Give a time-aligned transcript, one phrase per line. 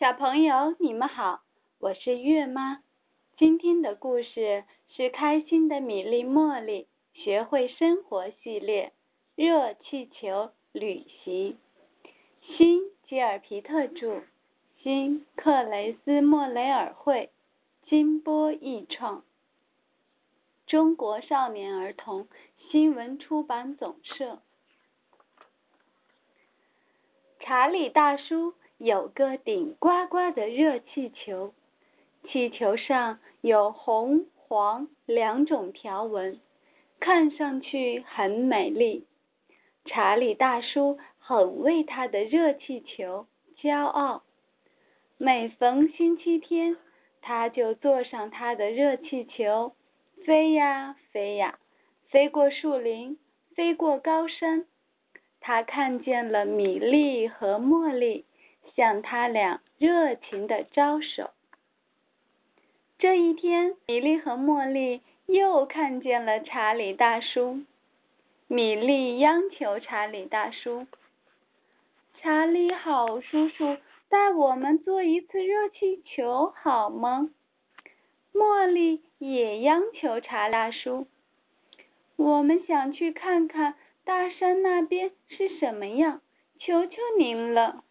[0.00, 1.42] 小朋友，你们好，
[1.78, 2.82] 我是月妈。
[3.36, 8.94] 今天的故事是《开心的米粒茉莉学会生活》系列，
[9.44, 11.58] 《热气球旅行》。
[12.56, 14.22] 新·吉尔皮特著，
[14.82, 17.28] 新·克雷斯莫雷尔绘，
[17.86, 19.22] 金波译创。
[20.66, 22.26] 中国少年儿童
[22.70, 24.40] 新闻出版总社。
[27.38, 31.52] 查理大叔有个顶呱呱的热气球，
[32.26, 36.40] 气球上有红、黄两种条纹，
[36.98, 39.04] 看上去很美丽。
[39.84, 43.26] 查理大叔很为他的热气球
[43.60, 44.22] 骄傲。
[45.18, 46.78] 每逢星期天，
[47.20, 49.74] 他就坐上他的热气球，
[50.24, 51.58] 飞呀飞呀，
[52.08, 53.18] 飞过树林，
[53.54, 54.64] 飞过高山。
[55.38, 58.24] 他看见了米粒和茉莉，
[58.74, 61.30] 向他俩热情的招手。
[62.98, 67.62] 这一天，米莉和茉莉又看见了查理大叔。
[68.46, 70.86] 米莉央求查理大叔
[72.20, 73.76] ：“查理好叔叔，
[74.08, 77.30] 带我们坐一次热气球好吗？”
[78.34, 81.06] 茉莉也央求查大叔
[82.16, 86.20] ：“我们想去看看。”大山那边是什么样？
[86.58, 87.84] 求求您了！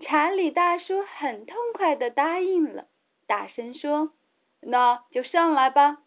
[0.00, 2.86] 查理大叔很痛快的答应了，
[3.26, 4.12] 大声说
[4.60, 5.98] ：“那就上来吧。”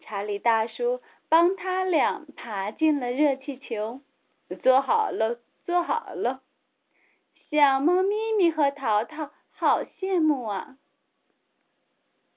[0.00, 4.00] 查理大叔帮他俩爬进了热气球，
[4.62, 6.42] 坐好了，坐好了。
[7.50, 10.76] 小猫咪咪和淘淘好羡慕啊！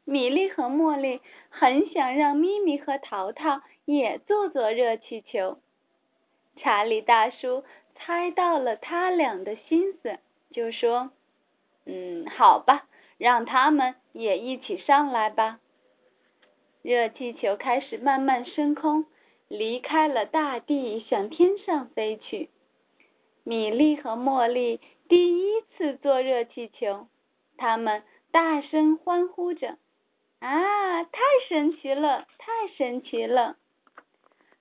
[0.03, 5.57] 米莉和茉莉很想让咪咪和淘淘也坐坐热气球。
[6.57, 7.63] 查理大叔
[7.95, 10.19] 猜到了他俩的心思，
[10.55, 11.11] 就说
[11.85, 15.59] ：“嗯，好吧，让他们也一起上来吧。”
[16.81, 19.05] 热气球开始慢慢升空，
[19.49, 22.49] 离开了大地，向天上飞去。
[23.43, 24.79] 米莉和茉莉
[25.09, 27.09] 第一次坐热气球，
[27.57, 29.77] 他们大声欢呼着。
[30.39, 31.03] 啊！
[31.03, 33.57] 太神奇了，太神奇了！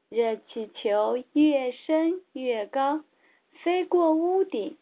[0.08, 3.04] 热气球越升越高，
[3.62, 4.76] 飞过屋顶。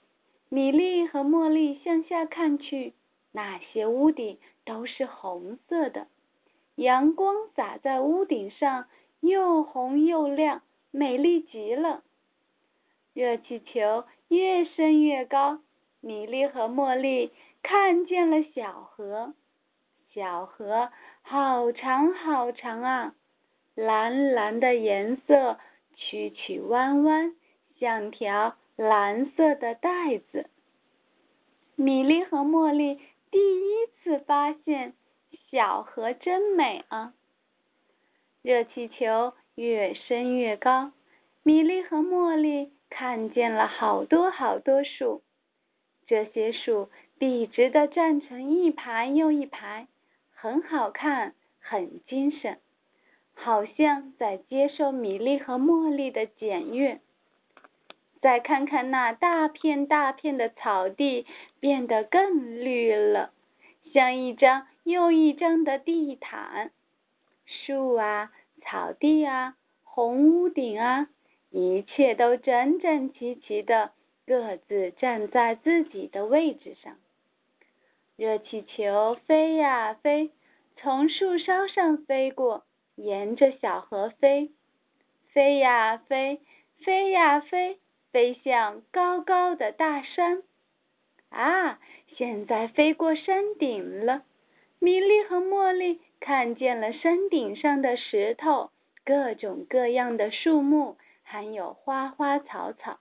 [0.55, 2.93] 米莉和茉莉向下看去，
[3.31, 4.37] 那些屋顶
[4.67, 6.09] 都是红色的，
[6.75, 8.85] 阳光洒在屋顶上，
[9.21, 12.03] 又红又亮，美丽极了。
[13.15, 15.61] 热气球越升越高，
[16.03, 17.33] 米莉和茉莉
[17.63, 19.33] 看见了小河。
[20.13, 20.93] 小河
[21.23, 23.15] 好长好长啊，
[23.75, 25.59] 蓝蓝的颜色，
[25.97, 27.35] 曲曲弯弯，
[27.81, 28.55] 像条
[28.89, 30.51] 蓝色的袋子。
[31.77, 32.99] 米莉和茉莉
[33.31, 34.95] 第一次发现
[35.51, 37.15] 小河真美啊！
[38.43, 40.91] 热气球越升越高，
[41.45, 45.23] 米莉和茉莉看见了好多好多树，
[46.09, 49.87] 这些树笔直的站成一排又一排。
[50.33, 52.59] 很好看，很精神，
[53.33, 57.01] 好像在接受米莉和茉莉的检阅。
[58.23, 61.27] 再看看那大片大片的草地，
[61.59, 63.33] 变得更绿了，
[63.93, 66.71] 像一张又一张的地毯。
[67.45, 68.31] 树啊，
[68.63, 71.09] 草地啊，红屋顶啊，
[71.51, 73.91] 一切都整整齐齐的，
[74.25, 76.97] 各自站在自己的位置上。
[78.17, 80.31] 热气球飞呀飞，
[80.77, 82.63] 从树梢上飞过，
[82.95, 84.53] 沿着小河飞，
[85.33, 86.41] 飞呀飞，
[86.85, 87.79] 飞呀飞，
[88.13, 90.43] 飞向高高的大山。
[91.31, 91.81] 啊，
[92.17, 94.23] 现在飞过山顶了。
[94.79, 98.71] 米莉和茉莉看见了山顶上的石头，
[99.05, 102.99] 各种各样的树木，还有花花草草。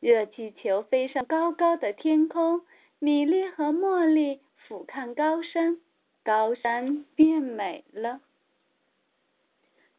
[0.00, 2.62] 热气球飞上高高的天空。
[2.98, 5.78] 米莉和茉莉俯瞰高山，
[6.24, 8.20] 高山变美了。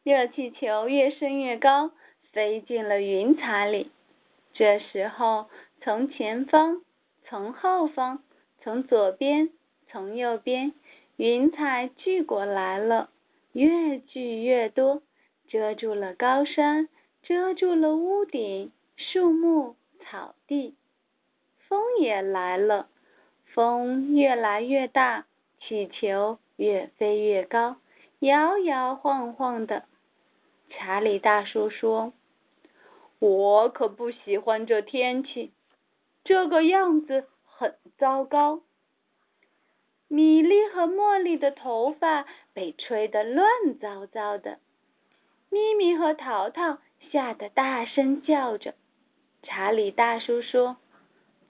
[0.02, 1.92] 热气球越升越高，
[2.32, 3.90] 飞进了云彩里。
[4.52, 5.48] 这时候，
[5.80, 6.82] 从前方、
[7.24, 8.22] 从后方、
[8.60, 9.50] 从左边、
[9.88, 10.72] 从右边，
[11.16, 13.10] 云彩聚过来了，
[13.52, 15.02] 越聚越多，
[15.48, 16.88] 遮住了高山，
[17.22, 20.74] 遮住了屋顶、树木、草地。
[21.68, 22.88] 风也来了，
[23.46, 25.26] 风越来越大，
[25.60, 27.76] 气球越飞越高，
[28.18, 29.84] 摇摇晃晃的。
[30.68, 32.12] 查理大叔说
[33.20, 35.52] ：“我可不喜欢这天气，
[36.24, 38.62] 这个样子很糟糕。
[40.08, 43.46] 米莉和茉莉的头发被吹得乱
[43.78, 44.58] 糟糟的，
[45.50, 46.78] 咪咪和淘淘
[47.12, 48.74] 吓得大声叫着。
[49.42, 50.78] 查理大叔说：“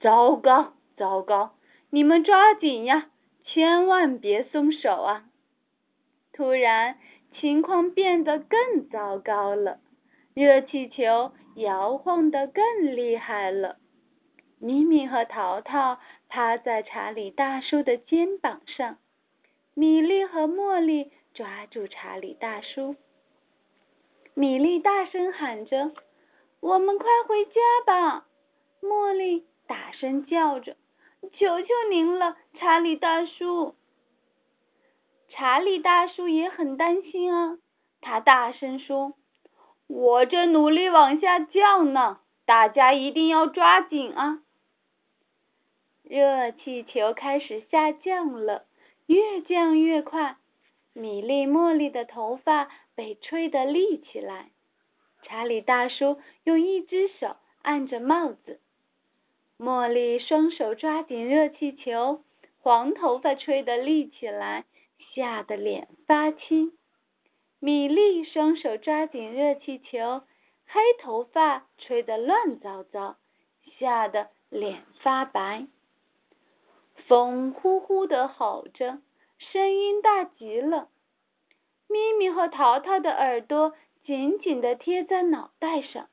[0.00, 1.55] 糟糕，糟糕，
[1.90, 3.11] 你们抓紧呀，
[3.44, 5.25] 千万别松手啊！”
[6.34, 6.99] 突然，
[7.32, 9.78] 情况变得更糟糕了，
[10.34, 13.76] 热气球摇晃得更厉害了。
[14.58, 15.99] 咪咪和淘淘
[16.29, 18.99] 趴在查理大叔的肩膀上，
[19.75, 22.97] 米莉和茉莉抓住查理大叔。
[24.35, 25.93] 米莉大声喊着
[26.61, 27.53] ：“我们快回家
[27.87, 28.26] 吧！”
[28.81, 30.76] 茉莉大声叫着
[31.32, 33.75] ：“求求您了，查理大叔！”
[35.29, 37.58] 查理大叔也很担心啊，
[38.00, 39.14] 他大声说
[39.93, 44.41] ：“我正努力往下降呢，大家一定要抓紧啊！”
[46.05, 48.67] 热气球开始下降了，
[49.07, 50.37] 越降越快。
[50.93, 54.51] 米莉、茉莉的头发被吹得立起来。
[55.23, 58.61] 查理大叔用一只手按着帽子，
[59.59, 62.23] 茉莉双手抓紧热气球，
[62.61, 64.65] 黄头发吹得立起来，
[65.15, 66.73] 吓得脸发青。
[67.62, 70.23] 米莉双手抓紧热气球，
[70.67, 73.17] 黑头发吹得乱糟糟，
[73.79, 75.67] 吓得脸发白。
[77.07, 78.99] 风呼呼的吼着，
[79.37, 80.89] 声音大极了。
[81.87, 83.75] 咪咪和淘淘的耳朵
[84.05, 86.09] 紧紧的贴在脑袋上，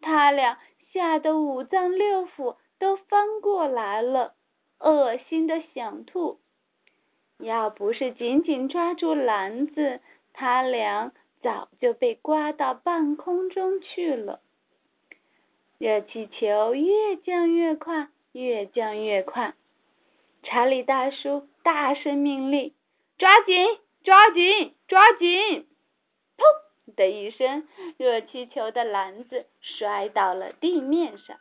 [0.00, 0.60] 他俩
[0.92, 4.34] 吓得五脏六腑都翻过来了，
[4.78, 6.38] 恶心的想吐。
[7.38, 10.00] 要不是紧紧抓住篮子，
[10.34, 14.40] 他俩早就被刮到半空中去了。
[15.78, 19.54] 热气球越降越快，越降越快。
[20.42, 22.74] 查理大叔大声命令
[23.16, 25.66] ：“抓紧，抓紧，抓紧！”
[26.36, 27.66] 砰的一声，
[27.96, 31.38] 热气球的篮子摔到了地面上。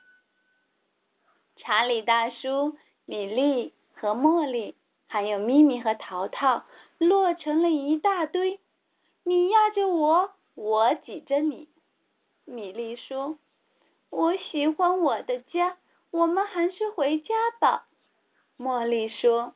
[1.55, 4.75] 查理大叔、米莉和茉莉，
[5.07, 6.63] 还有咪咪和淘淘，
[6.97, 8.59] 落成了一大堆。
[9.23, 11.69] 你压着我，我挤着你。
[12.45, 13.37] 米莉说
[14.11, 15.77] ：“我喜欢我的家，
[16.11, 17.87] 我们还是回家吧。”
[18.59, 19.55] 茉莉说：“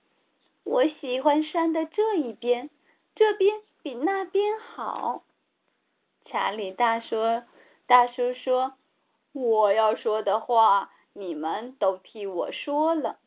[0.63, 2.69] 我喜欢山的这一边，
[3.13, 5.23] 这边比那边好。”
[6.25, 7.15] 查理大叔
[7.85, 8.73] 大叔说
[9.33, 13.19] ：“我要说的话，你们都替我说了，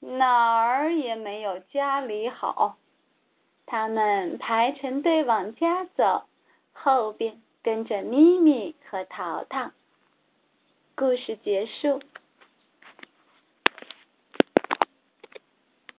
[0.00, 2.78] 哪儿也没有家里好。”
[3.66, 6.24] 他们排成队往家走，
[6.72, 9.70] 后边跟着咪咪和淘淘。
[10.94, 12.00] 故事结束。